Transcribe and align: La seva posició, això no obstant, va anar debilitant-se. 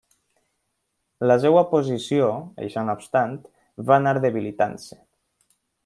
La 1.31 1.35
seva 1.43 1.63
posició, 1.73 2.31
això 2.65 2.87
no 2.89 2.97
obstant, 2.99 3.37
va 3.91 3.97
anar 4.01 4.19
debilitant-se. 4.27 5.03